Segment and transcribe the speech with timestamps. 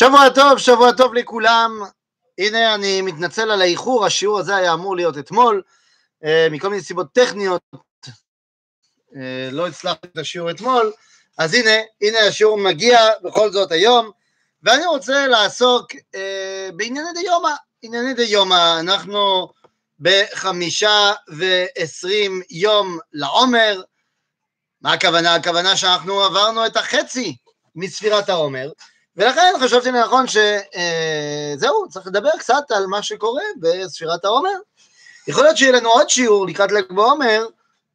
[0.00, 1.82] שבוע טוב, שבוע טוב לכולם.
[2.38, 5.62] הנה, אני מתנצל על האיחור, השיעור הזה היה אמור להיות אתמול,
[6.24, 7.62] אה, מכל מיני סיבות טכניות,
[9.16, 10.92] אה, לא הצלחתי את השיעור אתמול,
[11.38, 14.10] אז הנה, הנה השיעור מגיע בכל זאת היום,
[14.62, 17.52] ואני רוצה לעסוק אה, בענייני דיומא.
[17.82, 19.48] ענייני דיומא, אנחנו
[20.00, 23.82] בחמישה ועשרים יום לעומר,
[24.80, 25.34] מה הכוונה?
[25.34, 27.36] הכוונה שאנחנו עברנו את החצי
[27.74, 28.70] מספירת העומר,
[29.20, 34.56] ולכן חשבתי לנכון שזהו, צריך לדבר קצת על מה שקורה בספירת העומר.
[35.28, 37.46] יכול להיות שיהיה לנו עוד שיעור לקראת ל"ג בעומר,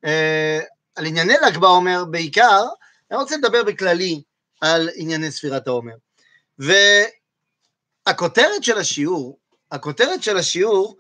[0.06, 0.60] אה,
[0.96, 2.66] על ענייני ל"ג בעומר בעיקר,
[3.12, 4.22] אני רוצה לדבר בכללי
[4.62, 5.94] על ענייני ספירת העומר.
[8.08, 9.40] והכותרת של השיעור,
[9.72, 10.98] הכותרת של השיעור,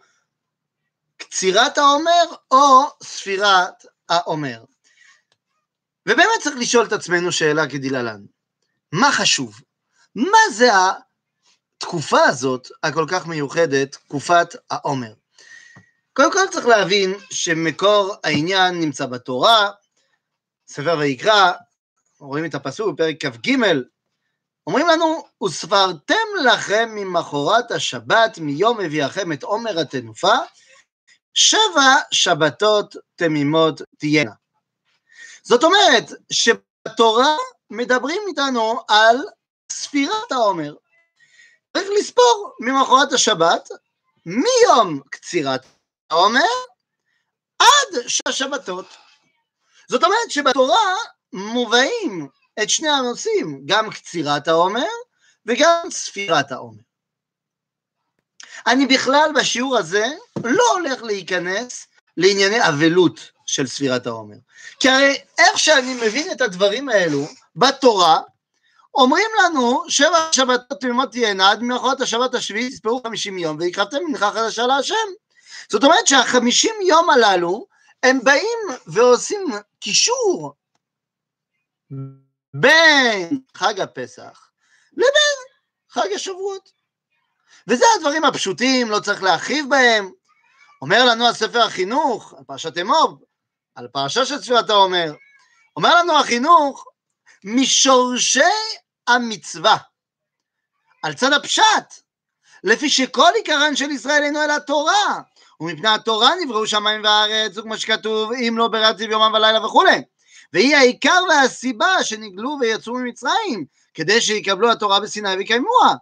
[1.17, 4.63] קצירת העומר או ספירת העומר.
[6.05, 8.21] ובאמת צריך לשאול את עצמנו שאלה כדלהלן,
[8.91, 9.61] מה חשוב?
[10.15, 10.69] מה זה
[11.77, 15.13] התקופה הזאת, הכל כך מיוחדת, תקופת העומר?
[16.13, 19.71] קודם כל צריך להבין שמקור העניין נמצא בתורה,
[20.67, 21.51] ספר ויקרא,
[22.19, 23.57] רואים את הפסוק בפרק כ"ג,
[24.67, 30.35] אומרים לנו, וספרתם לכם ממחרת השבת מיום הביאכם את עומר התנופה,
[31.33, 34.31] שבע שבתות תמימות תהיינה.
[35.43, 37.35] זאת אומרת שבתורה
[37.69, 39.17] מדברים איתנו על
[39.75, 40.75] ספירת העומר.
[41.73, 43.69] צריך לספור ממחרת השבת,
[44.25, 45.65] מיום קצירת
[46.09, 46.41] העומר
[47.59, 48.85] עד שהשבתות.
[49.89, 50.95] זאת אומרת שבתורה
[51.33, 52.27] מובאים
[52.63, 54.87] את שני הנושאים, גם קצירת העומר
[55.45, 56.81] וגם ספירת העומר.
[58.67, 60.05] אני בכלל בשיעור הזה
[60.43, 64.37] לא הולך להיכנס לענייני אבלות של ספירת העומר.
[64.79, 68.21] כי הרי איך שאני מבין את הדברים האלו בתורה,
[68.95, 74.31] אומרים לנו, שבע שבתות תמימות תהיינה, עד מאחורת השבת השביעית תספרו חמישים יום, והקרבתם מנחה
[74.31, 74.95] חדשה להשם.
[75.69, 77.67] זאת אומרת שהחמישים יום הללו,
[78.03, 79.47] הם באים ועושים
[79.79, 80.53] קישור
[82.53, 84.49] בין חג הפסח
[84.93, 85.37] לבין
[85.89, 86.69] חג השבועות.
[87.67, 90.11] וזה הדברים הפשוטים, לא צריך להרחיב בהם.
[90.81, 93.23] אומר לנו הספר החינוך, על פרשת אמוב,
[93.75, 95.13] על פרשה של צפירת העומר,
[95.75, 96.85] אומר לנו החינוך,
[97.43, 98.39] משורשי
[99.07, 99.77] המצווה.
[101.03, 101.93] על צד הפשט,
[102.63, 105.21] לפי שכל עיקרן של ישראל אינו אלא תורה,
[105.59, 110.01] ומפני התורה נבראו שמיים וארץ, וכמו שכתוב, אם לא ברציב יומם ולילה וכולי.
[110.53, 115.95] והיא העיקר והסיבה שנגלו ויצאו ממצרים, כדי שיקבלו התורה בסיני ויקיימוה.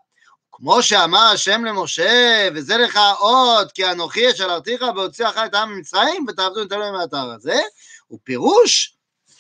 [0.52, 6.62] כמו שאמר השם למשה, וזה לך עוד, כי אנוכי אשלרתיך בהוציאך את העם ממצרים, ותעבדו
[6.62, 7.62] את אלוהים מהאתר הזה,
[8.08, 8.96] הוא פירוש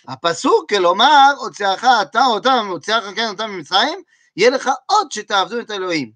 [0.07, 4.03] הפסוק, כלומר, הוציאך אתה אותם, הוציאך כן אותם ממצרים,
[4.37, 6.11] יהיה לך עוד שתעבדו את אלוהים.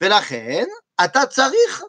[0.00, 0.64] ולכן,
[1.04, 1.82] אתה צריך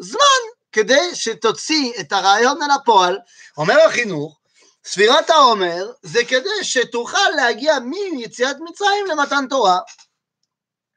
[0.00, 0.42] זמן
[0.72, 3.18] כדי שתוציא את הרעיון אל הפועל.
[3.56, 4.40] אומר החינוך,
[4.84, 7.78] ספירת העומר זה כדי שתוכל להגיע
[8.12, 9.78] מיציאת מצרים למתן תורה.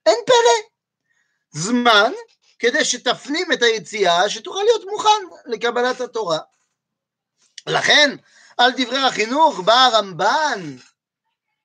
[0.06, 0.68] אין פלא.
[1.52, 2.12] זמן
[2.60, 6.40] כדי שתפנים את היציאה, שתוכל להיות מוכן לקבלת התורה.
[7.68, 8.16] לכן,
[8.58, 10.76] על דברי החינוך, בא הרמב"ן,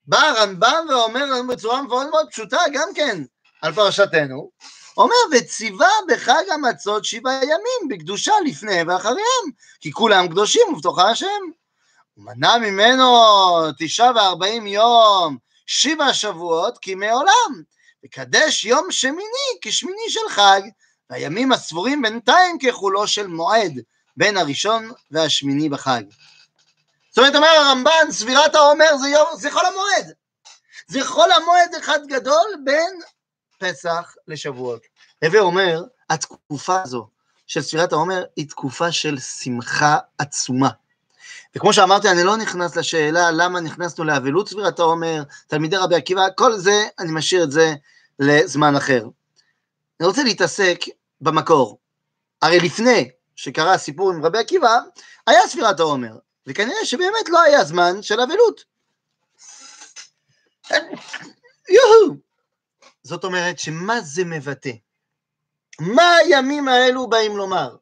[0.07, 3.23] בא הרמב"ן ואומר לנו בצורה מאוד מאוד פשוטה גם כן
[3.63, 4.51] על פרשתנו,
[4.97, 9.45] אומר, וציווה בחג המצות שבעה ימים בקדושה לפני ואחריהם,
[9.81, 11.27] כי כולם קדושים ובתוכה השם.
[12.17, 13.05] ומנע ממנו
[13.79, 15.37] תשעה וארבעים יום,
[15.67, 17.63] שבע שבועות כימי עולם,
[18.05, 20.61] וקדש יום שמיני כשמיני של חג,
[21.11, 23.73] והימים הספורים בינתיים כחולו של מועד,
[24.17, 26.03] בין הראשון והשמיני בחג.
[27.13, 30.13] זאת אומרת, אומר הרמב"ן, סבירת העומר זה, יום, זה חול המועד.
[30.89, 33.01] זה חול המועד אחד גדול בין
[33.59, 34.83] פסח לשבועות.
[35.25, 37.09] הווה אומר, התקופה הזו
[37.47, 40.69] של ספירת העומר היא תקופה של שמחה עצומה.
[41.57, 46.57] וכמו שאמרתי, אני לא נכנס לשאלה למה נכנסנו לאבלות ספירת העומר, תלמידי רבי עקיבא, כל
[46.57, 47.75] זה, אני משאיר את זה
[48.19, 49.03] לזמן אחר.
[50.01, 50.81] אני רוצה להתעסק
[51.21, 51.79] במקור.
[52.43, 54.79] הרי לפני שקרה הסיפור עם רבי עקיבא,
[55.27, 56.17] היה ספירת העומר.
[56.47, 58.65] וכנראה שבאמת לא היה זמן של אבלות.
[61.69, 62.17] יוהו!
[63.03, 64.73] זאת אומרת שמה זה מבטא?
[65.81, 67.77] מה הימים האלו באים לומר?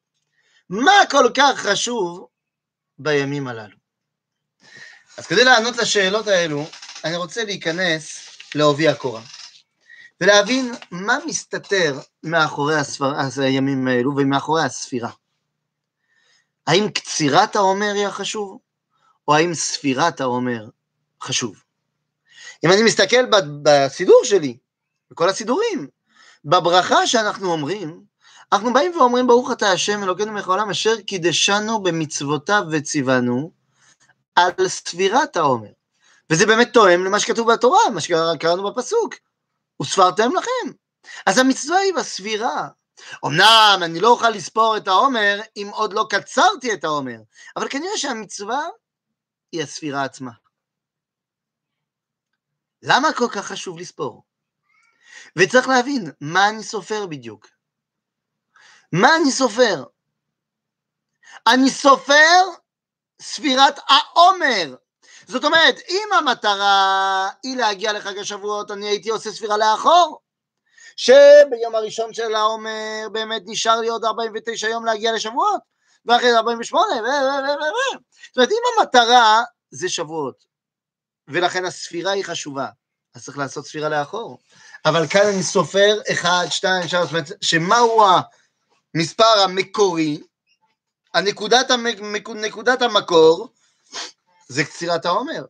[0.68, 2.26] מה כל כך חשוב
[2.98, 3.76] בימים הללו?
[5.16, 6.64] אז כדי לענות לשאלות האלו,
[7.04, 8.18] אני רוצה להיכנס
[8.54, 9.22] לעובי הקורה,
[10.20, 13.12] ולהבין מה מסתתר מאחורי הספר...
[13.42, 15.10] הימים האלו ומאחורי הספירה.
[16.70, 18.58] האם קצירת העומר היא החשוב,
[19.28, 20.68] או האם ספירת העומר
[21.22, 21.62] חשוב?
[22.64, 23.26] אם אני מסתכל
[23.62, 24.56] בסידור שלי,
[25.10, 25.88] בכל הסידורים.
[26.44, 28.02] בברכה שאנחנו אומרים,
[28.52, 33.50] אנחנו באים ואומרים, ברוך אתה השם אלוקינו מלך העולם, אשר קידשנו במצוותיו וציוונו
[34.36, 35.70] על ספירת העומר.
[36.30, 39.14] וזה באמת תואם למה שכתוב בתורה, מה שקראנו בפסוק.
[39.82, 40.72] וספרתם לכם.
[41.26, 42.68] אז המצווה היא בספירה.
[43.26, 47.16] אמנם אני לא אוכל לספור את העומר אם עוד לא קצרתי את העומר,
[47.56, 48.60] אבל כנראה שהמצווה
[49.52, 50.30] היא הספירה עצמה.
[52.82, 54.22] למה כל כך חשוב לספור?
[55.36, 57.46] וצריך להבין, מה אני סופר בדיוק?
[58.92, 59.84] מה אני סופר?
[61.46, 62.42] אני סופר
[63.20, 64.76] ספירת העומר.
[65.26, 70.20] זאת אומרת, אם המטרה היא להגיע לחג השבועות, אני הייתי עושה ספירה לאחור.
[71.00, 75.60] שביום הראשון של העומר באמת נשאר לי עוד 49 יום להגיע לשבועות,
[76.06, 76.96] ואחרי זה 48, ו...
[76.96, 77.00] ו...
[77.00, 77.62] ו...
[77.62, 77.98] ו...
[78.28, 80.44] זאת אומרת, אם המטרה זה שבועות,
[81.28, 82.66] ולכן הספירה היא חשובה,
[83.14, 84.38] אז צריך לעשות ספירה לאחור.
[84.84, 88.04] אבל כאן אני סופר 1, 2, 3, זאת אומרת, שמהו
[88.94, 90.20] המספר המקורי,
[91.14, 91.96] הנקודת, המק...
[92.34, 93.48] נקודת המקור,
[94.48, 95.44] זה קצירת העומר.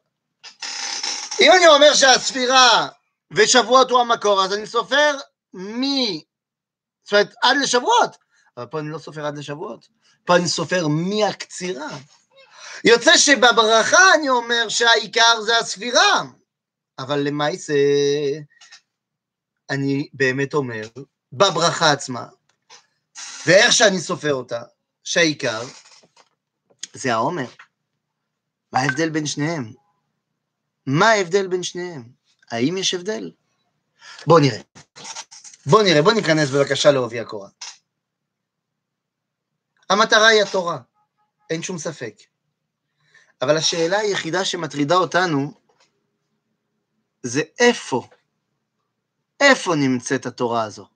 [1.40, 2.88] אם אני אומר שהספירה
[3.30, 5.16] ושבועות הוא המקור, אז אני סופר
[5.54, 5.82] מ...
[7.04, 8.16] זאת אומרת, עד לשבועות.
[8.56, 9.88] אבל פה אני לא סופר עד לשבועות,
[10.24, 11.98] פה אני סופר מהקצירה.
[12.84, 16.22] יוצא שבברכה אני אומר שהעיקר זה הספירה,
[16.98, 17.74] אבל למעשה
[19.70, 20.88] אני באמת אומר,
[21.32, 22.26] בברכה עצמה,
[23.46, 24.62] ואיך שאני סופר אותה,
[25.04, 25.62] שהעיקר
[26.92, 27.48] זה העומר.
[28.72, 29.72] מה ההבדל בין שניהם?
[30.86, 32.08] מה ההבדל בין שניהם?
[32.50, 33.32] האם יש הבדל?
[34.26, 34.60] בואו נראה.
[35.66, 37.48] בואו נראה, בואו ניכנס בבקשה לעובי הקורה.
[39.90, 40.78] המטרה היא התורה,
[41.50, 42.14] אין שום ספק.
[43.42, 45.60] אבל השאלה היחידה שמטרידה אותנו
[47.22, 48.08] זה איפה,
[49.40, 50.88] איפה נמצאת התורה הזו?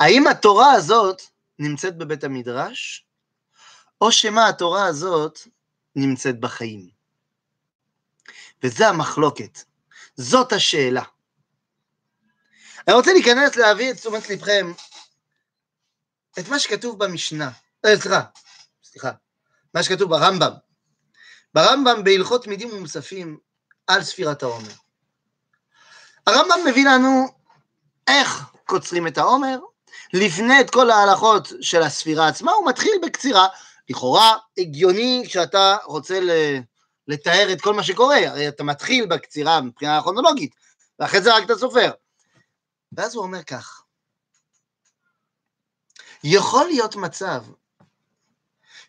[0.00, 1.22] האם התורה הזאת
[1.58, 3.06] נמצאת בבית המדרש,
[4.00, 5.38] או שמא התורה הזאת
[5.96, 6.88] נמצאת בחיים?
[8.62, 9.58] וזה המחלוקת,
[10.16, 11.02] זאת השאלה.
[12.88, 14.72] אני רוצה להיכנס להביא את תשומת לבכם
[16.38, 17.50] את מה שכתוב במשנה,
[17.84, 18.20] אה, סליחה,
[18.84, 19.10] סליחה,
[19.74, 20.52] מה שכתוב ברמב"ם.
[21.54, 23.38] ברמב"ם בהלכות מידים ומוספים
[23.86, 24.72] על ספירת העומר.
[26.26, 27.28] הרמב"ם מביא לנו
[28.08, 29.58] איך קוצרים את העומר,
[30.12, 33.48] לפני את כל ההלכות של הספירה עצמה, הוא מתחיל בקצירה,
[33.90, 36.20] לכאורה הגיוני כשאתה רוצה
[37.08, 40.54] לתאר את כל מה שקורה, הרי אתה מתחיל בקצירה מבחינה כרונולוגית,
[40.98, 41.90] ואחרי זה רק אתה סופר.
[42.92, 43.82] ואז הוא אומר כך,
[46.24, 47.44] יכול להיות מצב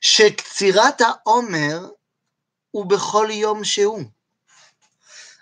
[0.01, 1.89] שקצירת העומר
[2.71, 4.03] הוא בכל יום שהוא.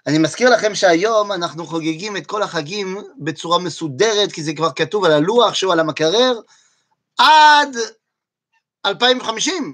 [0.08, 5.06] אני מזכיר לכם שהיום אנחנו חוגגים את כל החגים בצורה מסודרת, כי זה כבר כתוב
[5.06, 6.40] על הלוח שהוא על המקרר,
[7.18, 7.76] עד
[8.86, 9.74] 2050.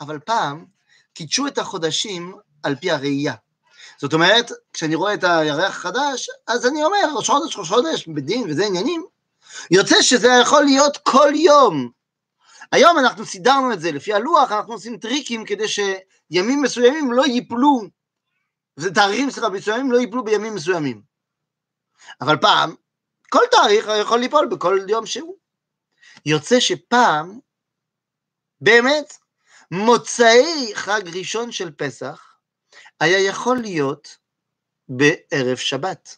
[0.00, 0.66] אבל פעם
[1.14, 3.34] קידשו את החודשים על פי הראייה.
[3.98, 8.50] זאת אומרת, כשאני רואה את הירח החדש, אז אני אומר, ראש חודש, ראש חודש, בדין
[8.50, 9.04] וזה עניינים.
[9.70, 11.90] יוצא שזה יכול להיות כל יום.
[12.72, 17.82] היום אנחנו סידרנו את זה לפי הלוח, אנחנו עושים טריקים כדי שימים מסוימים לא ייפלו,
[18.94, 21.02] תאריכים, סליחה, מסוימים לא ייפלו בימים מסוימים.
[22.20, 22.74] אבל פעם,
[23.30, 25.36] כל תאריך יכול ליפול בכל יום שהוא.
[26.26, 27.38] יוצא שפעם,
[28.60, 29.18] באמת,
[29.70, 32.33] מוצאי חג ראשון של פסח,
[33.00, 34.18] היה יכול להיות
[34.88, 36.16] בערב שבת.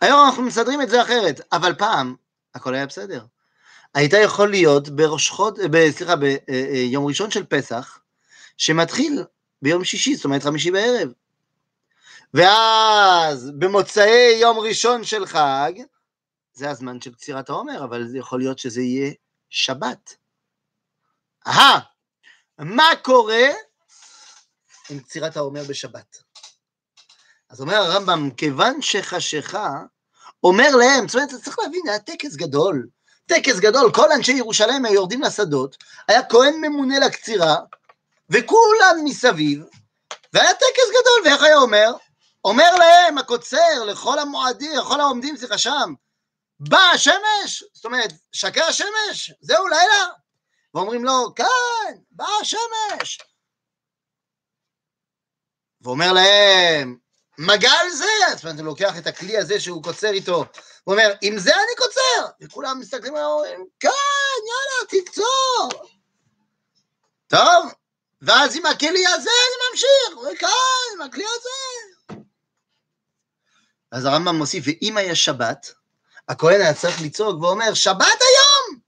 [0.00, 2.14] היום אנחנו מסדרים את זה אחרת, אבל פעם
[2.54, 3.24] הכל היה בסדר.
[3.94, 5.58] היית יכול להיות בראש חוד...
[5.70, 5.90] ב...
[5.90, 7.98] סליחה, ביום ראשון של פסח,
[8.56, 9.24] שמתחיל
[9.62, 11.12] ביום שישי, זאת אומרת חמישי בערב.
[12.34, 15.72] ואז במוצאי יום ראשון של חג,
[16.52, 19.12] זה הזמן של קצירת העומר, אבל יכול להיות שזה יהיה
[19.50, 20.16] שבת.
[21.46, 21.80] אהה,
[22.58, 23.48] מה קורה
[24.90, 26.16] עם קצירת העומר בשבת.
[27.50, 29.70] אז אומר הרמב"ם, כיוון שחשיכה,
[30.44, 32.88] אומר להם, זאת אומרת, צריך להבין, היה טקס גדול,
[33.26, 35.76] טקס גדול, כל אנשי ירושלים היו יורדים לשדות,
[36.08, 37.56] היה כהן ממונה לקצירה,
[38.30, 39.62] וכולם מסביב,
[40.32, 41.92] והיה טקס גדול, ואיך היה אומר?
[42.44, 45.94] אומר להם הקוצר, לכל המועדים, לכל העומדים, סליחה שם,
[46.60, 50.06] באה השמש, זאת אומרת, שקע השמש, זהו לילה.
[50.74, 53.18] ואומרים לו, כן, באה השמש,
[55.82, 56.96] ואומר להם,
[57.38, 60.44] מגל זה, זאת אומרת, הוא לוקח את הכלי הזה שהוא קוצר איתו,
[60.84, 62.26] הוא אומר, עם זה אני קוצר!
[62.40, 63.88] וכולם מסתכלים עליו ואומרים, כן,
[64.48, 65.86] יאללה, תקצור!
[67.26, 67.72] טוב,
[68.22, 72.20] ואז עם הכלי הזה אני ממשיך, וכאן, עם הכלי הזה.
[73.92, 75.72] אז הרמב"ם מוסיף, ואם היה שבת,
[76.28, 78.80] הכהן היה צריך לצעוק ואומר, שבת היום!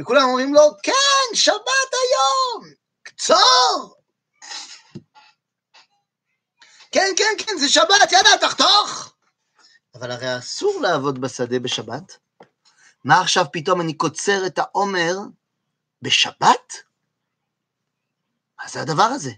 [0.00, 2.72] וכולם אומרים לו, כן, שבת היום!
[3.02, 3.93] קצור!
[6.94, 9.14] כן, כן, כן, זה שבת, יאללה, תחתוך!
[9.94, 12.18] אבל הרי אסור לעבוד בשדה בשבת.
[13.04, 15.16] מה עכשיו פתאום אני קוצר את העומר
[16.02, 16.72] בשבת?
[18.58, 19.30] מה זה הדבר הזה?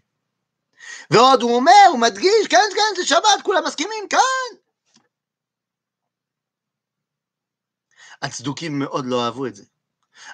[1.11, 4.57] ועוד הוא אומר, הוא מדגיש, כן, כן, זה שבת, כולם מסכימים, כן.
[8.23, 9.65] הצדוקים מאוד לא אהבו את זה.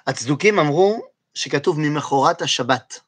[0.07, 1.01] הצדוקים אמרו
[1.33, 2.99] שכתוב ממחרת השבת.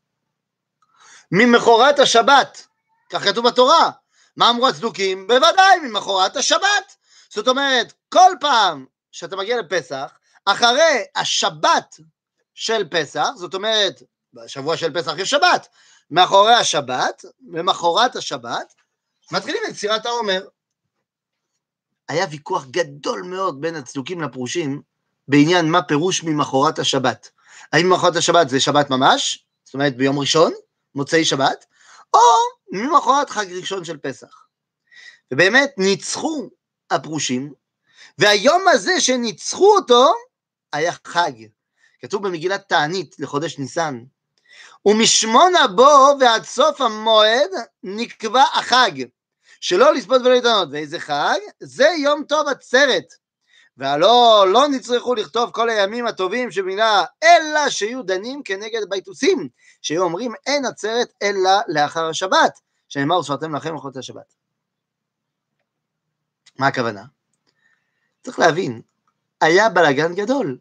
[1.31, 2.67] ממחרת השבת,
[3.09, 3.91] כך כתוב בתורה.
[4.37, 5.27] מה אמרו הצדוקים?
[5.27, 6.95] בוודאי, ממחרת השבת.
[7.29, 10.11] זאת אומרת, כל פעם שאתה מגיע לפסח,
[10.45, 11.99] אחרי השבת
[12.53, 15.67] של פסח, זאת אומרת, בשבוע של פסח יש שבת,
[16.11, 18.73] מאחורי השבת, למחרת השבת,
[19.31, 20.47] מתחילים את סירת העומר.
[22.09, 24.81] היה ויכוח גדול מאוד בין הצדוקים לפרושים
[25.27, 27.29] בעניין מה פירוש ממחרת השבת.
[27.73, 30.53] האם ממחרת השבת זה שבת ממש, זאת אומרת ביום ראשון,
[30.95, 31.65] מוצאי שבת,
[32.13, 32.19] או
[32.75, 34.45] ממחרת חג ראשון של פסח.
[35.31, 36.49] ובאמת ניצחו
[36.91, 37.53] הפרושים,
[38.17, 40.13] והיום הזה שניצחו אותו
[40.73, 41.31] היה חג.
[41.99, 44.03] כתוב במגילת תענית לחודש ניסן,
[44.85, 47.49] ומשמונה בו ועד סוף המועד
[47.83, 48.91] נקבע החג,
[49.61, 50.67] שלא לספות ולא להתענות.
[50.71, 51.39] ואיזה חג?
[51.59, 53.24] זה יום טוב עצרת.
[53.77, 59.49] והלא לא נצטרכו לכתוב כל הימים הטובים שבמילה, אלא שיהיו דנים כנגד ביתוסים,
[59.81, 64.33] שיהיו אומרים אין עצרת אלא לאחר השבת, שנאמר וספרתם לכם לכל השבת.
[66.59, 67.03] מה הכוונה?
[68.23, 68.81] צריך להבין,
[69.41, 70.57] היה בלאגן גדול.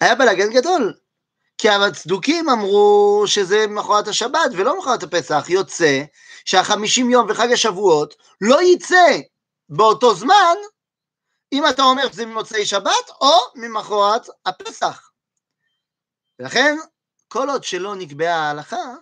[0.00, 0.94] היה בלאגן גדול.
[1.58, 6.02] כי הצדוקים אמרו שזה מחרת השבת ולא מחרת הפסח, יוצא
[6.44, 9.18] שהחמישים יום וחג השבועות לא יצא
[9.68, 10.54] באותו זמן,
[11.54, 15.10] אם אתה אומר שזה ממוצאי שבת או ממחרת הפסח.
[16.38, 16.76] ולכן,
[17.28, 18.94] כל עוד שלא נקבעה ההלכה,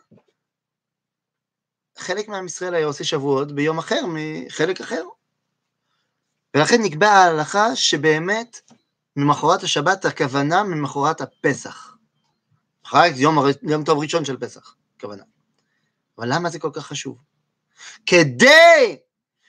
[1.99, 5.05] חלק מעם ישראל היה עושה שבועות ביום אחר מחלק אחר.
[6.57, 8.61] ולכן נקבעה ההלכה שבאמת
[9.17, 11.97] ממחרת השבת הכוונה ממחרת הפסח.
[12.85, 15.23] חג יום, יום טוב ראשון של פסח, הכוונה.
[16.19, 17.19] אבל למה זה כל כך חשוב?
[18.07, 18.99] כדי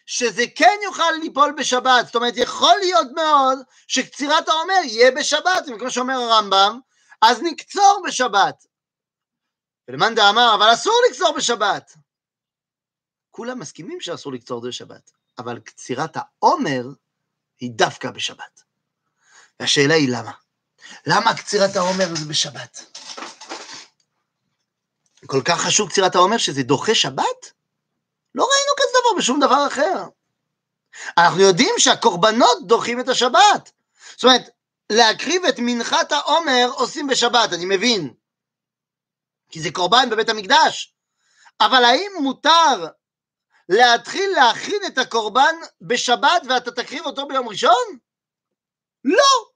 [0.06, 5.92] שזה כן יוכל ליפול בשבת, זאת אומרת, יכול להיות מאוד שקצירת העומר יהיה בשבת, כמו
[5.92, 6.80] שאומר הרמב"ם,
[7.22, 8.66] אז נקצור בשבת.
[9.88, 11.94] ולמאן דאמר, אבל אסור לקצור בשבת.
[13.32, 16.84] כולם מסכימים שאסור לקצור בשבת, אבל קצירת העומר
[17.60, 18.64] היא דווקא בשבת.
[19.60, 20.32] והשאלה היא למה?
[21.06, 22.86] למה קצירת העומר זה בשבת?
[25.26, 27.52] כל כך חשוב קצירת העומר שזה דוחה שבת?
[28.36, 28.73] לא ראינו
[29.24, 30.06] בשום דבר אחר.
[31.18, 33.72] אנחנו יודעים שהקורבנות דוחים את השבת.
[34.12, 34.50] זאת אומרת,
[34.90, 38.14] להקריב את מנחת העומר עושים בשבת, אני מבין.
[39.50, 40.96] כי זה קורבן בבית המקדש.
[41.62, 42.88] אבל האם מותר
[43.70, 47.98] להתחיל להכין את הקורבן בשבת ואתה תקריב אותו ביום ראשון?
[49.04, 49.50] לא.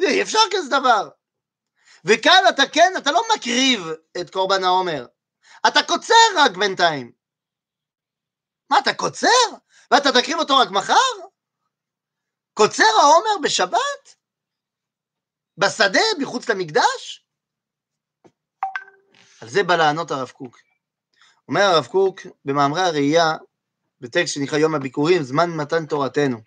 [0.00, 1.08] אי אפשר כזה דבר.
[2.04, 3.80] וכאן אתה כן, אתה לא מקריב
[4.20, 5.06] את קורבן העומר,
[5.66, 7.15] אתה קוצר רק בינתיים.
[8.70, 9.28] מה, אתה קוצר?
[9.90, 10.94] ואתה תקריב אותו רק מחר?
[12.54, 14.16] קוצר העומר בשבת?
[15.58, 17.26] בשדה, מחוץ למקדש?
[19.40, 20.58] על זה בא לענות הרב קוק.
[21.48, 23.32] אומר הרב קוק במאמרי הראייה,
[24.00, 26.38] בטקסט שנקרא יום הביקורים, זמן מתן תורתנו.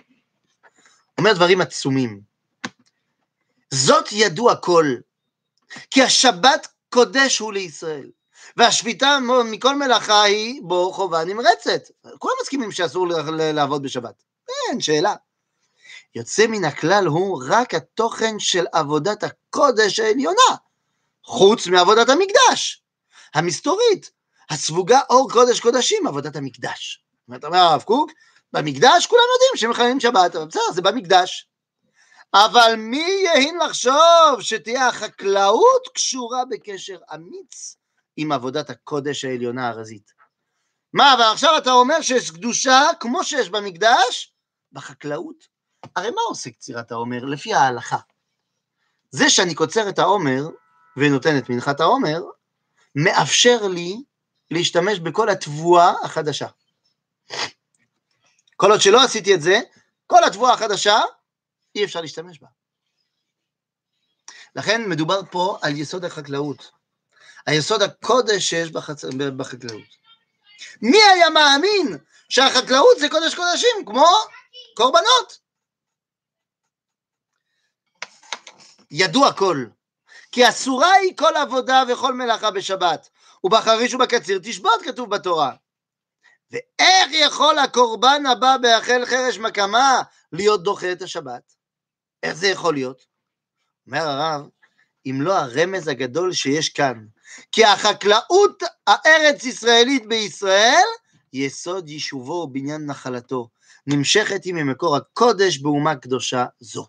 [1.18, 2.22] אומר דברים עצומים.
[3.74, 4.86] זאת ידוע כל,
[5.92, 8.12] כי השבת קודש הוא לישראל,
[8.58, 11.82] והשביתה מכל מלאכה היא בו חובה נמרצת.
[12.18, 13.08] כולם מסכימים שאסור
[13.54, 14.24] לעבוד בשבת,
[14.70, 15.16] אין שאלה.
[16.16, 20.56] יוצא מן הכלל הוא רק התוכן של עבודת הקודש העליונה,
[21.24, 22.84] חוץ מעבודת המקדש,
[23.34, 24.12] המסתורית,
[24.50, 27.04] הספוגה אור קודש קודשים, עבודת המקדש.
[27.28, 28.12] אומרת, אומר הרב קוק,
[28.54, 31.48] במקדש כולם יודעים שהם מחללים שבת, אבל בסדר, זה במקדש.
[32.34, 37.76] אבל מי יהין לחשוב שתהיה החקלאות קשורה בקשר אמיץ
[38.22, 40.14] עם עבודת הקודש העליונה הרזית?
[40.94, 44.34] מה, אבל עכשיו אתה אומר שיש קדושה כמו שיש במקדש?
[44.72, 45.48] בחקלאות?
[45.96, 47.26] הרי מה עושה קצירת העומר?
[47.26, 47.98] לפי ההלכה.
[49.12, 50.48] זה שאני קוצר את העומר
[50.98, 52.22] ונותן את מנחת העומר,
[52.96, 54.04] מאפשר לי
[54.52, 56.48] להשתמש בכל התבואה החדשה.
[58.56, 59.60] כל עוד שלא עשיתי את זה,
[60.08, 61.00] כל התבואה החדשה
[61.76, 62.48] אי אפשר להשתמש בה.
[64.56, 66.72] לכן מדובר פה על יסוד החקלאות,
[67.46, 69.06] היסוד הקודש שיש בחצ...
[69.38, 70.00] בחקלאות.
[70.82, 71.98] מי היה מאמין
[72.30, 74.08] שהחקלאות זה קודש קודשים, כמו
[74.76, 75.40] קורבנות?
[78.92, 79.66] ידוע כל,
[80.32, 83.10] כי אסורה היא כל עבודה וכל מלאכה בשבת,
[83.44, 85.54] ובחריש ובקציר תשבות, כתוב בתורה.
[86.52, 91.54] ואיך יכול הקורבן הבא בהחל חרש מקמה להיות דוחה את השבת?
[92.24, 93.06] איך זה יכול להיות?
[93.88, 94.50] אומר הרב,
[95.06, 97.06] אם לא הרמז הגדול שיש כאן,
[97.52, 100.88] כי החקלאות הארץ-ישראלית בישראל,
[101.34, 103.50] יסוד יישובו ובניין נחלתו,
[103.88, 106.88] נמשכת היא ממקור הקודש באומה קדושה זו.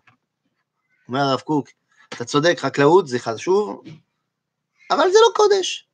[1.07, 1.67] אומר הרב קוק,
[2.13, 3.83] אתה צודק, חקלאות זה חשוב,
[4.91, 5.87] אבל זה לא קודש.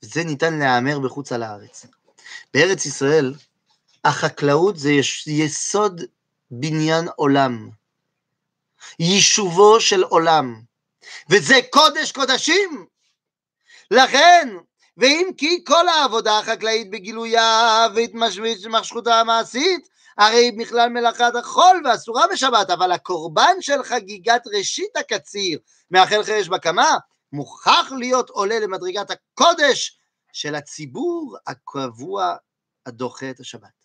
[0.00, 1.86] זה ניתן להיאמר בחוץ על הארץ.
[2.54, 3.34] בארץ ישראל,
[4.04, 4.90] החקלאות זה
[5.26, 6.02] יסוד
[6.50, 7.70] בניין עולם,
[8.98, 10.60] יישובו של עולם,
[11.30, 12.86] וזה קודש קודשים.
[13.90, 14.48] לכן,
[14.96, 22.92] ואם כי כל העבודה החקלאית בגילויה והתמשכותה המעשית, הרי בכלל מלאכת החול ואסורה בשבת, אבל
[22.92, 25.58] הקורבן של חגיגת ראשית הקציר
[25.90, 26.98] מאחל חרש בקמה,
[27.32, 29.98] מוכרח להיות עולה למדרגת הקודש
[30.32, 32.36] של הציבור הקבוע
[32.86, 33.78] הדוחה את השבת.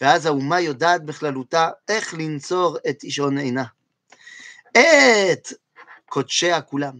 [0.00, 3.64] ואז האומה יודעת בכללותה איך לנצור את אישון עינה.
[4.70, 5.48] את
[6.08, 6.92] קודשיה כולם,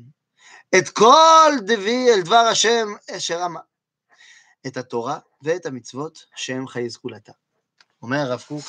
[0.79, 3.61] את כל דבי אל דבר השם אשר אמר,
[4.67, 7.33] את התורה ואת המצוות שהם חיי סגולתה.
[8.03, 8.65] אומר הרב קוק,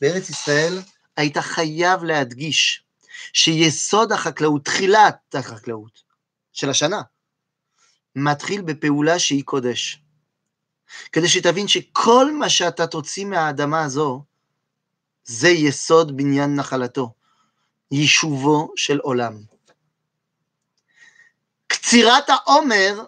[0.00, 0.78] בארץ ישראל
[1.16, 2.84] היית חייב להדגיש
[3.32, 6.02] שיסוד החקלאות, תחילת החקלאות
[6.52, 7.02] של השנה,
[8.16, 10.02] מתחיל בפעולה שהיא קודש.
[11.12, 14.24] כדי שתבין שכל מה שאתה תוציא מהאדמה הזו,
[15.24, 17.14] זה יסוד בניין נחלתו,
[17.90, 19.55] יישובו של עולם.
[21.86, 23.04] קצירת העומר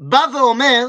[0.00, 0.86] בא ואומר,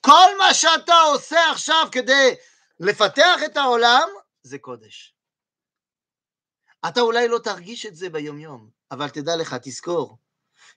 [0.00, 2.34] כל מה שאתה עושה עכשיו כדי
[2.80, 4.08] לפתח את העולם,
[4.42, 5.14] זה קודש.
[6.88, 10.18] אתה אולי לא תרגיש את זה ביומיום, אבל תדע לך, תזכור,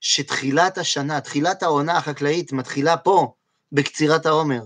[0.01, 3.33] שתחילת השנה, תחילת העונה החקלאית מתחילה פה,
[3.71, 4.61] בקצירת העומר.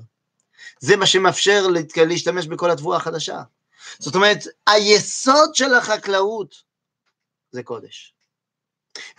[0.80, 1.67] זה מה שמאפשר
[2.08, 3.41] להשתמש בכל התבואה החדשה.
[4.00, 6.56] זאת אומרת, היסוד של החקלאות
[7.52, 8.18] זה קודש.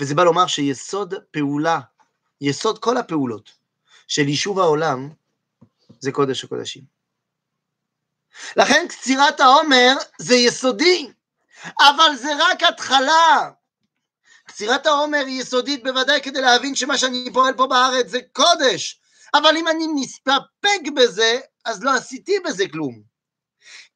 [0.00, 1.80] וזה בא לומר שיסוד פעולה,
[2.40, 3.50] יסוד כל הפעולות
[4.08, 5.08] של יישוב העולם,
[6.00, 6.82] זה קודש הקודשים.
[8.56, 11.12] לכן קצירת העומר זה יסודי,
[11.64, 13.50] אבל זה רק התחלה.
[14.44, 19.00] קצירת העומר היא יסודית בוודאי כדי להבין שמה שאני פועל פה בארץ זה קודש,
[19.34, 23.02] אבל אם אני מסתפק בזה, אז לא עשיתי בזה כלום.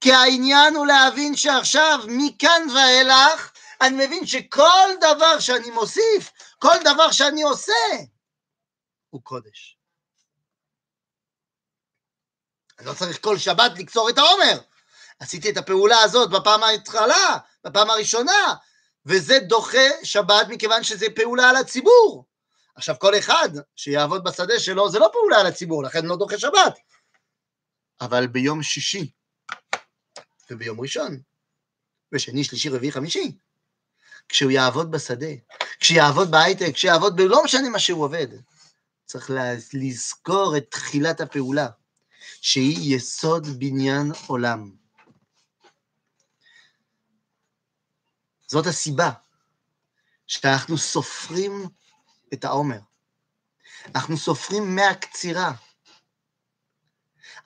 [0.01, 7.13] כי העניין הוא להבין שעכשיו, מכאן ואילך, אני מבין שכל דבר שאני מוסיף, כל דבר
[7.13, 7.73] שאני עושה,
[9.11, 9.79] הוא קודש.
[12.79, 14.61] אני לא צריך כל שבת לקצור את העומר.
[15.19, 18.55] עשיתי את הפעולה הזאת בפעם ההתחלה, בפעם הראשונה,
[19.07, 22.25] וזה דוחה שבת מכיוון שזה פעולה על הציבור.
[22.75, 26.79] עכשיו, כל אחד שיעבוד בשדה שלו, זה לא פעולה על הציבור, לכן לא דוחה שבת.
[28.01, 29.11] אבל ביום שישי
[30.51, 31.21] וביום ראשון,
[32.13, 33.37] ושני, שלישי, רביעי, חמישי,
[34.29, 35.27] כשהוא יעבוד בשדה,
[35.81, 38.27] כשיעבוד בהייטק, כשיעבוד בלא משנה מה שהוא עובד,
[39.05, 39.31] צריך
[39.75, 41.69] לזכור את תחילת הפעולה,
[42.41, 44.71] שהיא יסוד בניין עולם.
[48.47, 49.11] זאת הסיבה
[50.27, 51.69] שאנחנו סופרים
[52.35, 52.79] את העומר.
[53.95, 55.53] אנחנו סופרים מהקצירה.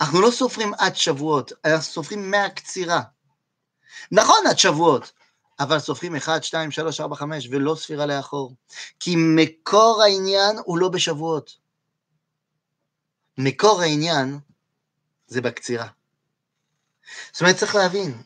[0.00, 3.02] אנחנו לא סופרים עד שבועות, אנחנו סופרים מהקצירה.
[4.12, 5.12] נכון, עד שבועות,
[5.60, 8.54] אבל סופרים 1, 2, 3, 4, 5, ולא ספירה לאחור.
[9.00, 11.56] כי מקור העניין הוא לא בשבועות.
[13.38, 14.38] מקור העניין
[15.26, 15.86] זה בקצירה.
[17.32, 18.22] זאת אומרת, צריך להבין,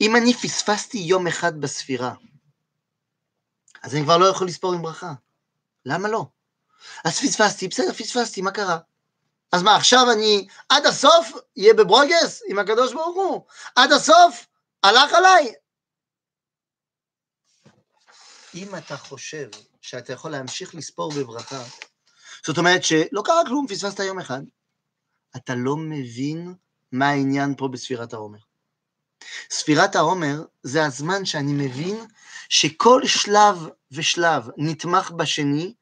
[0.00, 2.14] אם אני פספסתי יום אחד בספירה,
[3.82, 5.12] אז אני כבר לא יכול לספור עם ברכה.
[5.86, 6.26] למה לא?
[7.04, 8.78] אז פספסתי, בסדר, פספסתי, מה קרה?
[9.52, 13.46] אז מה, עכשיו אני עד הסוף אהיה בברוגס עם הקדוש ברוך הוא?
[13.76, 14.46] עד הסוף
[14.82, 15.52] הלך עליי?
[18.54, 19.48] אם אתה חושב
[19.80, 21.62] שאתה יכול להמשיך לספור בברכה,
[22.46, 24.42] זאת אומרת שלא קרה כלום, פספסת יום אחד,
[25.36, 26.54] אתה לא מבין
[26.92, 28.38] מה העניין פה בספירת העומר.
[29.50, 32.06] ספירת העומר זה הזמן שאני מבין
[32.48, 35.74] שכל שלב ושלב נתמך בשני,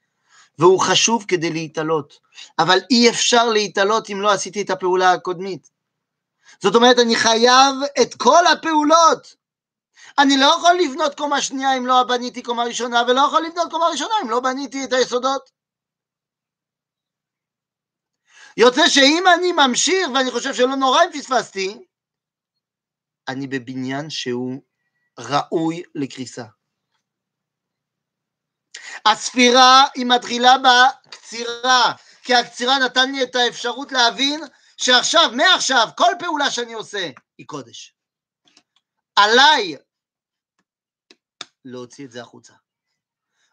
[0.59, 2.21] והוא חשוב כדי להתעלות.
[2.59, 5.71] אבל אי אפשר להתעלות אם לא עשיתי את הפעולה הקודמית.
[6.63, 9.37] זאת אומרת, אני חייב את כל הפעולות.
[10.19, 13.87] אני לא יכול לבנות קומה שנייה אם לא בניתי קומה ראשונה, ולא יכול לבנות קומה
[13.87, 15.51] ראשונה אם לא בניתי את היסודות.
[18.57, 21.79] יוצא שאם אני ממשיך ואני חושב שלא נורא אם פספסתי,
[23.29, 24.63] אני בבניין שהוא
[25.19, 26.45] ראוי לקריסה.
[29.07, 31.93] הספירה היא מתחילה בקצירה,
[32.23, 34.41] כי הקצירה נתן לי את האפשרות להבין
[34.77, 37.95] שעכשיו, מעכשיו, כל פעולה שאני עושה היא קודש.
[39.17, 39.77] עליי
[41.65, 42.53] להוציא את זה החוצה.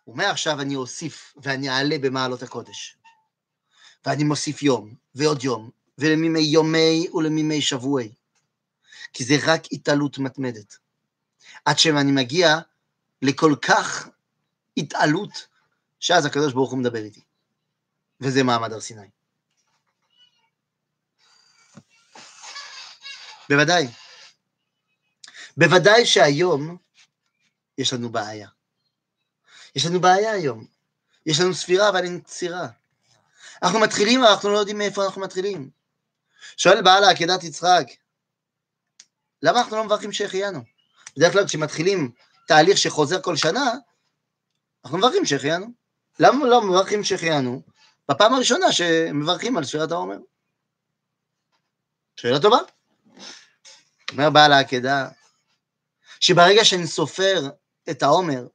[0.08, 2.98] ומעכשיו אני אוסיף ואני אעלה במעלות הקודש.
[4.06, 8.14] ואני מוסיף יום, ועוד יום, ולמימי יומי ולמימי שבועי.
[9.14, 10.78] כי זה רק התעלות מתמדת.
[11.66, 12.60] עד שאני מגיע
[13.22, 14.10] לכל כך
[14.78, 15.48] התעלות,
[16.00, 17.22] שאז הקדוש ברוך הוא מדבר איתי.
[18.22, 19.10] וזה מעמד הר סיני.
[23.50, 23.88] בוודאי.
[25.58, 26.78] בוודאי שהיום
[27.78, 28.48] יש לנו בעיה.
[29.76, 30.66] יש לנו בעיה היום.
[31.26, 32.68] יש לנו ספירה אבל אין קצירה.
[33.64, 35.70] אנחנו מתחילים, אבל אנחנו לא יודעים מאיפה אנחנו מתחילים.
[36.58, 37.86] שואל בעל העקדת יצחק,
[39.42, 40.60] למה אנחנו לא מברכים שהחיינו?
[41.18, 42.12] בדרך כלל כשמתחילים
[42.48, 43.74] תהליך שחוזר כל שנה,
[44.86, 45.66] אנחנו מברכים שהחיינו.
[46.20, 47.62] למה לא מברכים שהחיינו?
[48.12, 50.18] בפעם הראשונה שמברכים על ספירת העומר.
[52.16, 52.58] שאלה טובה.
[54.12, 55.10] אומר בעל העקדה,
[56.20, 57.50] שברגע שאני סופר
[57.90, 58.48] את העומר,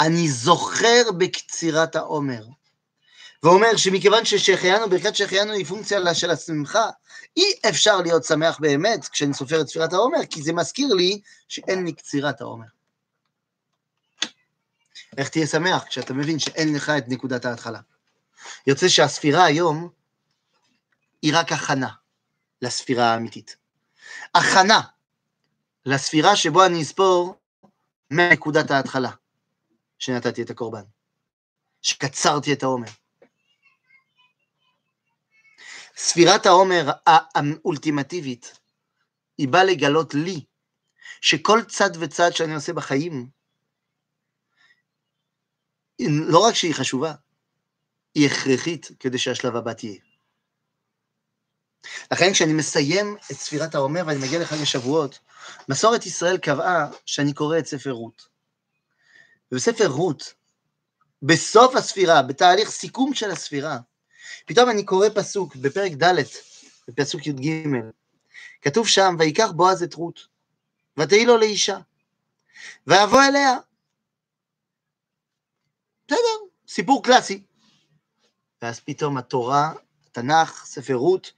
[0.00, 2.44] אני זוכר בקצירת העומר.
[3.42, 6.90] ואומר שמכיוון ששהחיינו, ברכת שהחיינו היא פונקציה של השמחה,
[7.36, 11.84] אי אפשר להיות שמח באמת כשאני סופר את ספירת העומר, כי זה מזכיר לי שאין
[11.84, 12.66] לי קצירת העומר.
[15.16, 17.80] איך תהיה שמח כשאתה מבין שאין לך את נקודת ההתחלה?
[18.66, 19.88] יוצא שהספירה היום
[21.22, 21.88] היא רק הכנה
[22.62, 23.56] לספירה האמיתית.
[24.34, 24.80] הכנה
[25.86, 27.34] לספירה שבו אני אספור
[28.10, 29.10] מנקודת ההתחלה
[29.98, 30.82] שנתתי את הקורבן,
[31.82, 32.88] שקצרתי את העומר.
[35.96, 38.58] ספירת העומר האולטימטיבית,
[39.38, 40.44] היא באה לגלות לי
[41.20, 43.30] שכל צד וצד שאני עושה בחיים,
[46.08, 47.14] לא רק שהיא חשובה,
[48.14, 50.00] היא הכרחית כדי שהשלב הבא תהיה.
[52.12, 55.18] לכן כשאני מסיים את ספירת העומר ואני מגיע לחג השבועות,
[55.68, 58.28] מסורת ישראל קבעה שאני קורא את ספר רות.
[59.52, 60.34] ובספר רות,
[61.22, 63.78] בסוף הספירה, בתהליך סיכום של הספירה,
[64.46, 66.22] פתאום אני קורא פסוק בפרק ד',
[66.88, 67.68] בפסוק י"ג,
[68.62, 70.26] כתוב שם, ויקח בועז את רות,
[70.96, 71.78] ותהי לו לאישה,
[72.86, 73.56] ויבוא אליה.
[76.06, 77.42] בסדר, סיפור קלאסי.
[78.62, 79.72] ואז פתאום התורה,
[80.06, 81.32] התנ"ך, ספר רות,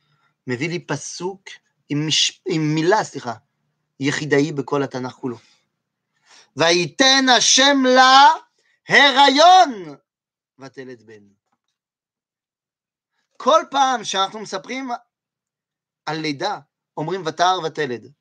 [0.48, 1.40] מביא לי פסוק
[1.88, 2.42] עם, מש...
[2.48, 3.34] עם מילה, סליחה,
[4.00, 5.36] יחידאי בכל התנ"ך כולו.
[6.56, 8.28] ויתן השם לה
[8.88, 9.96] הריון
[10.58, 11.28] ותלד בן.
[13.36, 14.90] כל פעם שאנחנו מספרים
[16.06, 16.58] על לידה,
[16.96, 18.12] אומרים ותער ותלד.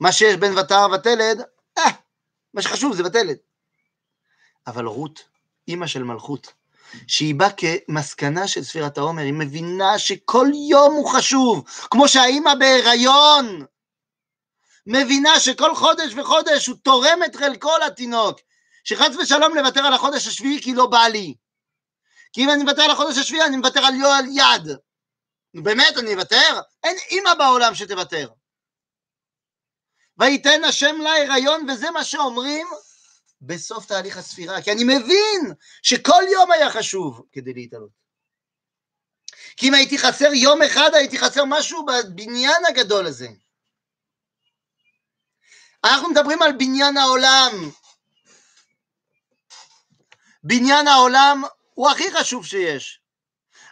[0.00, 1.40] מה שיש בין ותער ותלד,
[1.78, 1.90] אה,
[2.54, 3.36] מה שחשוב זה ותלד.
[4.66, 5.28] אבל רות,
[5.68, 6.52] אימא של מלכות,
[7.06, 13.66] שהיא באה כמסקנה של ספירת העומר, היא מבינה שכל יום הוא חשוב, כמו שהאימא בהיריון
[14.86, 18.40] מבינה שכל חודש וחודש הוא תורם את חלקו לתינוק,
[18.84, 21.34] שחס ושלום לוותר על החודש השביעי כי לא בא לי.
[22.32, 24.76] כי אם אני מוותר על החודש השביעי, אני מוותר על יואל יד.
[25.54, 26.60] באמת, אני אוותר?
[26.84, 28.28] אין אימא בעולם שתוותר.
[30.18, 32.66] ויתן השם לה הריון, וזה מה שאומרים
[33.40, 37.90] בסוף תהליך הספירה, כי אני מבין שכל יום היה חשוב כדי להתעלות.
[39.56, 43.28] כי אם הייתי חסר יום אחד, הייתי חסר משהו בבניין הגדול הזה.
[45.84, 47.52] אנחנו מדברים על בניין העולם.
[50.42, 51.42] בניין העולם
[51.74, 53.00] הוא הכי חשוב שיש.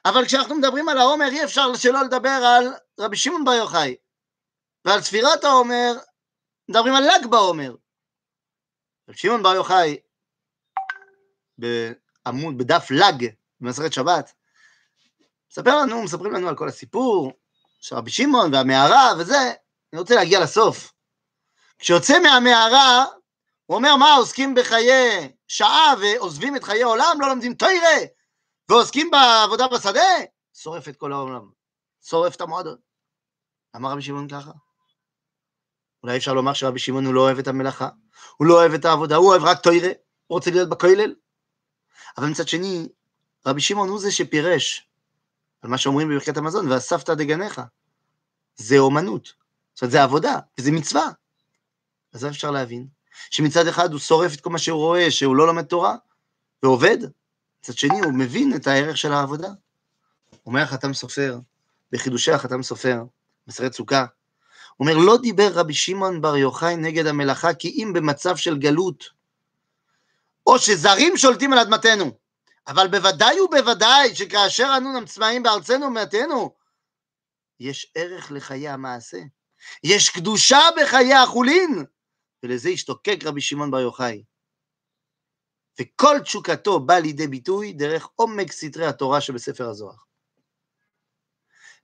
[0.04, 3.96] אבל כשאנחנו מדברים על העומר, אי אפשר שלא לדבר על רבי שמעון בר יוחאי.
[4.84, 5.92] ועל ספירת העומר,
[6.68, 7.74] מדברים על ל"ג בעומר.
[9.08, 9.96] רבי שמעון בר יוחאי,
[11.58, 13.26] בעמוד, בדף ל"ג,
[13.60, 14.32] במסכת שבת,
[15.50, 17.32] מספר לנו, מספרים לנו על כל הסיפור
[17.80, 19.52] של רבי שמעון והמערה וזה,
[19.92, 20.92] אני רוצה להגיע לסוף.
[21.78, 23.04] כשיוצא מהמערה,
[23.66, 27.96] הוא אומר, מה, עוסקים בחיי שעה ועוזבים את חיי עולם, לא לומדים תוירה,
[28.68, 30.00] ועוסקים בעבודה בשדה?
[30.54, 31.50] שורף את כל העולם,
[32.02, 32.76] שורף את המועדון.
[33.76, 34.50] אמר רבי שמעון ככה?
[36.02, 37.88] אולי אפשר לומר שרבי שמעון הוא לא אוהב את המלאכה,
[38.36, 39.88] הוא לא אוהב את העבודה, הוא אוהב רק תוירה,
[40.26, 41.14] הוא רוצה להיות בכולל.
[42.18, 42.88] אבל מצד שני,
[43.46, 44.88] רבי שמעון הוא זה שפירש
[45.62, 47.60] על מה שאומרים בברכת המזון, ואספת דגניך.
[48.56, 49.32] זה אומנות,
[49.74, 51.10] זאת אומרת, זה עבודה, וזה מצווה.
[52.12, 52.86] אז אפשר להבין
[53.30, 55.96] שמצד אחד הוא שורף את כל מה שהוא רואה, שהוא לא לומד תורה,
[56.62, 56.98] ועובד,
[57.60, 59.48] מצד שני הוא מבין את הערך של העבודה.
[60.46, 61.38] אומר החתם סופר,
[61.92, 63.02] בחידושי החתם סופר,
[63.48, 64.06] מסרת סוכה,
[64.80, 69.04] אומר, לא דיבר רבי שמעון בר יוחאי נגד המלאכה כי אם במצב של גלות,
[70.46, 72.10] או שזרים שולטים על אדמתנו,
[72.66, 76.54] אבל בוודאי ובוודאי שכאשר אנו נמצאים בארצנו ומעטנו,
[77.60, 79.18] יש ערך לחיי המעשה,
[79.84, 81.84] יש קדושה בחיי החולין,
[82.42, 84.24] ולזה השתוקק רבי שמעון בר יוחאי.
[85.80, 89.96] וכל תשוקתו בא לידי ביטוי דרך עומק סתרי התורה שבספר הזוהר.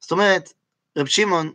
[0.01, 0.53] זאת אומרת,
[0.99, 1.53] רב שמעון,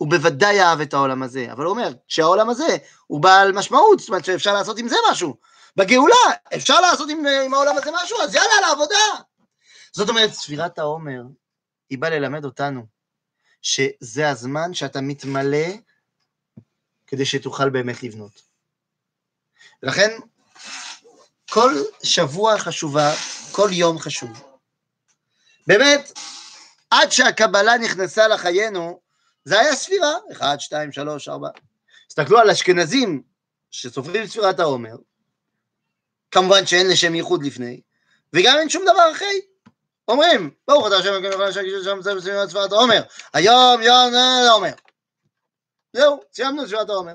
[0.00, 4.08] הוא בוודאי אהב את העולם הזה, אבל הוא אומר שהעולם הזה הוא בעל משמעות, זאת
[4.08, 5.36] אומרת שאפשר לעשות עם זה משהו.
[5.76, 6.16] בגאולה
[6.56, 9.22] אפשר לעשות עם, עם העולם הזה משהו, אז יאללה, לעבודה.
[9.92, 11.22] זאת אומרת, ספירת העומר,
[11.90, 12.86] היא באה ללמד אותנו
[13.62, 15.68] שזה הזמן שאתה מתמלא
[17.06, 18.42] כדי שתוכל באמת לבנות.
[19.82, 20.10] ולכן,
[21.50, 23.12] כל שבוע חשובה,
[23.52, 24.42] כל יום חשוב.
[25.66, 26.12] באמת,
[26.90, 29.00] עד שהקבלה נכנסה לחיינו,
[29.44, 31.48] זה היה ספירה, 1, 2, 3, 4.
[32.08, 33.22] תסתכלו על אשכנזים
[33.70, 34.96] שסופרים ספירת העומר,
[36.30, 37.80] כמובן שאין לשם ייחוד לפני,
[38.32, 39.40] וגם אין שום דבר אחרי.
[40.08, 44.14] אומרים, ברוך אתה השם וכן שהגיש שם זה בסביבת ספירת העומר, היום יום
[44.48, 44.72] העומר.
[45.92, 47.14] זהו, סיימנו את ספירת העומר.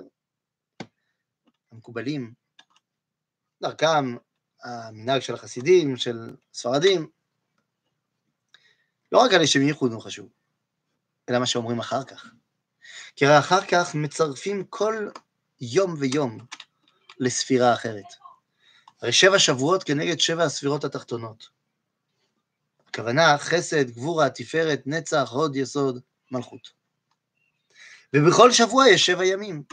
[1.71, 2.33] המקובלים,
[3.61, 4.15] דרכם,
[4.63, 7.07] המנהג של החסידים, של ספרדים,
[9.11, 10.29] לא רק על לשם ייחוד הוא חשוב,
[11.29, 12.25] אלא מה שאומרים אחר כך.
[13.15, 15.09] כי הרי אחר כך מצרפים כל
[15.61, 16.45] יום ויום
[17.19, 18.05] לספירה אחרת.
[19.01, 21.49] הרי שבע שבועות כנגד שבע הספירות התחתונות.
[22.89, 26.71] הכוונה חסד, גבורה, תפארת, נצח, הוד, יסוד, מלכות.
[28.13, 29.63] ובכל שבוע יש שבע ימים,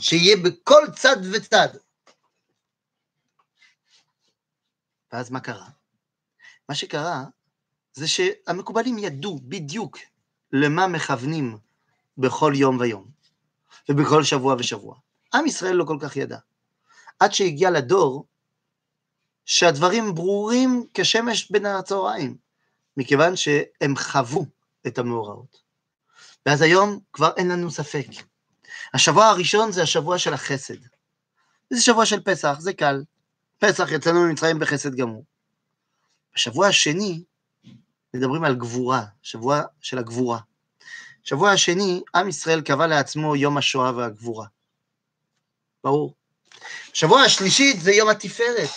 [0.00, 1.68] שיהיה בכל צד וצד.
[5.12, 5.68] ואז מה קרה?
[6.68, 7.24] מה שקרה
[7.92, 9.98] זה שהמקובלים ידעו בדיוק
[10.52, 11.58] למה מכוונים
[12.18, 13.06] בכל יום ויום,
[13.88, 14.96] ובכל שבוע ושבוע.
[15.34, 16.38] עם ישראל לא כל כך ידע.
[17.20, 18.26] עד שהגיע לדור
[19.44, 22.36] שהדברים ברורים כשמש בין הצהריים,
[22.96, 24.46] מכיוון שהם חוו
[24.86, 25.62] את המאורעות.
[26.46, 28.06] ואז היום כבר אין לנו ספק.
[28.94, 30.78] השבוע הראשון זה השבוע של החסד.
[31.70, 33.02] זה שבוע של פסח, זה קל.
[33.58, 35.24] פסח יצאנו ממצרים בחסד גמור.
[36.34, 37.22] בשבוע השני
[38.14, 40.38] מדברים על גבורה, שבוע של הגבורה.
[41.24, 44.46] שבוע השני, עם ישראל קבע לעצמו יום השואה והגבורה.
[45.84, 46.14] ברור.
[46.92, 48.70] שבוע השלישית זה יום התפארת.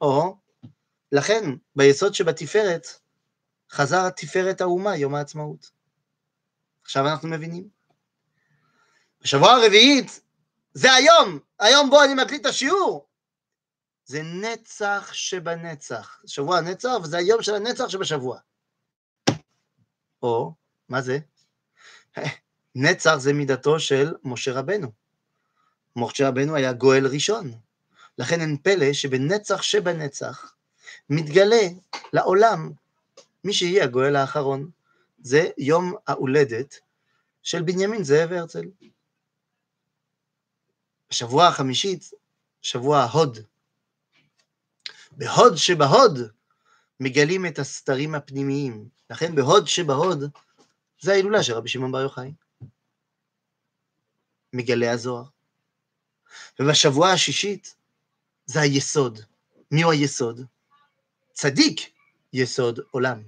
[0.00, 0.36] או,
[1.12, 1.44] לכן,
[1.76, 2.86] ביסוד שבתפארת,
[3.70, 5.70] חזר התפארת האומה, יום העצמאות.
[6.82, 7.68] עכשיו אנחנו מבינים.
[9.22, 10.20] בשבוע הרביעית,
[10.74, 13.06] זה היום, היום בו אני מקליט את השיעור.
[14.10, 16.22] זה נצח שבנצח.
[16.26, 18.38] שבוע הנצח, וזה היום של הנצח שבשבוע.
[20.22, 20.54] או,
[20.88, 21.18] מה זה?
[22.74, 24.92] נצח זה מידתו של משה רבנו.
[25.96, 27.52] משה רבנו היה גואל ראשון.
[28.18, 30.54] לכן אין פלא שבנצח שבנצח
[31.10, 31.62] מתגלה
[32.12, 32.72] לעולם
[33.44, 34.70] מי שיהיה הגואל האחרון.
[35.22, 36.80] זה יום ההולדת
[37.42, 38.64] של בנימין זאב הרצל.
[41.10, 42.10] בשבוע החמישית,
[42.62, 43.38] שבוע ההוד.
[45.20, 46.18] בהוד שבהוד
[47.00, 48.88] מגלים את הסתרים הפנימיים.
[49.10, 50.24] לכן בהוד שבהוד
[51.00, 52.32] זה ההילולה של רבי שמעון בר יוחאי.
[54.52, 55.24] מגלה הזוהר.
[56.60, 57.76] ובשבוע השישית
[58.46, 59.20] זה היסוד.
[59.70, 60.40] מיהו היסוד?
[61.32, 61.80] צדיק
[62.32, 63.22] יסוד עולם.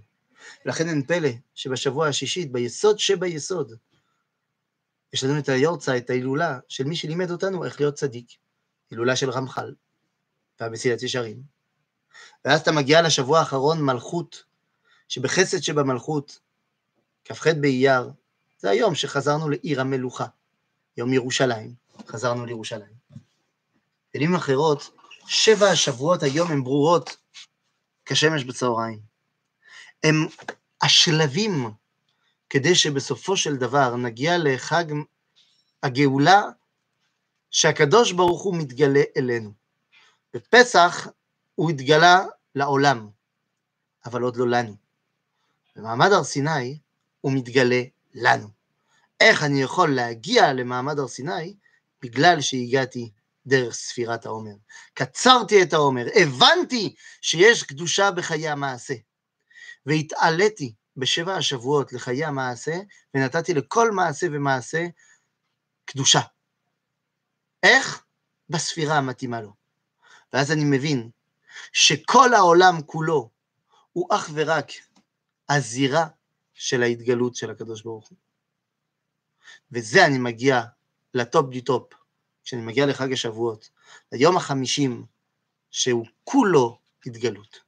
[0.64, 3.72] ולכן אין פלא שבשבוע השישית, ביסוד שביסוד,
[5.12, 8.30] יש לנו את היורצה, את ההילולה של מי שלימד אותנו איך להיות צדיק.
[8.90, 9.74] הילולה של רמח"ל
[10.60, 11.51] והמסילת ישרים.
[12.44, 14.44] ואז אתה מגיע לשבוע האחרון, מלכות,
[15.08, 16.38] שבחסד שבמלכות,
[17.24, 18.10] כ"ח באייר,
[18.58, 20.26] זה היום שחזרנו לעיר המלוכה,
[20.96, 21.74] יום ירושלים,
[22.06, 23.02] חזרנו לירושלים.
[24.14, 24.90] במילים אחרות,
[25.26, 27.16] שבע השבועות היום הן ברורות
[28.04, 29.00] כשמש בצהריים.
[30.04, 30.26] הם
[30.82, 31.70] השלבים
[32.50, 34.84] כדי שבסופו של דבר נגיע לחג
[35.82, 36.42] הגאולה
[37.50, 39.52] שהקדוש ברוך הוא מתגלה אלינו.
[40.34, 41.08] בפסח
[41.54, 43.08] הוא התגלה לעולם,
[44.04, 44.76] אבל עוד לא לנו.
[45.76, 46.78] במעמד הר סיני
[47.20, 47.82] הוא מתגלה
[48.14, 48.48] לנו.
[49.20, 51.56] איך אני יכול להגיע למעמד הר סיני?
[52.02, 53.12] בגלל שהגעתי
[53.46, 54.54] דרך ספירת העומר.
[54.94, 58.94] קצרתי את העומר, הבנתי שיש קדושה בחיי המעשה,
[59.86, 62.80] והתעליתי בשבע השבועות לחיי המעשה,
[63.14, 64.86] ונתתי לכל מעשה ומעשה
[65.84, 66.20] קדושה.
[67.62, 68.04] איך?
[68.48, 69.52] בספירה המתאימה לו.
[70.32, 71.10] ואז אני מבין
[71.72, 73.30] שכל העולם כולו
[73.92, 74.70] הוא אך ורק
[75.48, 76.06] הזירה
[76.54, 78.18] של ההתגלות של הקדוש ברוך הוא.
[79.72, 80.62] וזה אני מגיע
[81.14, 81.92] ל top de top,
[82.44, 83.70] כשאני מגיע לחג השבועות,
[84.12, 85.04] ליום החמישים,
[85.70, 87.60] שהוא כולו התגלות.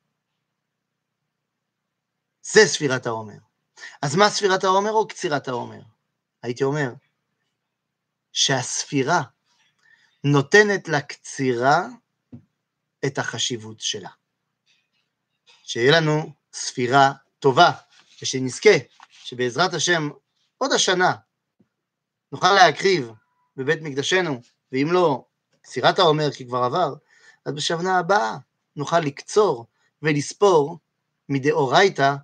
[2.42, 3.38] זה ספירת העומר.
[4.02, 5.80] אז מה ספירת העומר או קצירת העומר?
[6.42, 6.92] הייתי אומר
[8.32, 9.22] שהספירה
[10.24, 11.86] נותנת לקצירה
[13.06, 14.10] את החשיבות שלה.
[15.64, 17.70] שיהיה לנו ספירה טובה,
[18.22, 18.70] ושנזכה
[19.24, 20.10] שבעזרת השם
[20.58, 21.14] עוד השנה
[22.32, 23.10] נוכל להקריב
[23.56, 24.40] בבית מקדשנו,
[24.72, 25.24] ואם לא,
[25.62, 26.94] קצירת העומר כי כבר עבר,
[27.44, 28.36] אז בשנה הבאה
[28.76, 29.66] נוכל לקצור
[30.02, 30.78] ולספור
[31.28, 32.14] מדאורייתא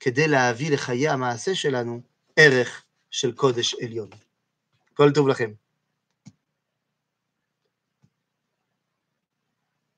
[0.00, 2.00] כדי להביא לחיי המעשה שלנו
[2.36, 4.08] ערך של קודש עליון.
[4.94, 5.52] כל טוב לכם.